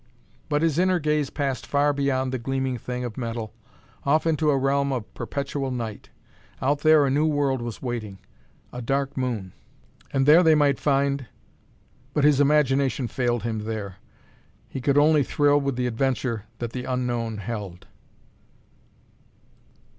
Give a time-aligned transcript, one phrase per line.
[0.49, 3.53] But his inner gaze passed far beyond the gleaming thing of metal,
[4.03, 6.09] off into a realm of perpetual night.
[6.59, 8.17] Out there a new world was waiting
[8.73, 9.53] a Dark Moon!
[10.09, 11.27] and there they might find....
[12.15, 13.97] But his imagination failed him there;
[14.67, 17.85] he could only thrill with the adventure that the unknown held.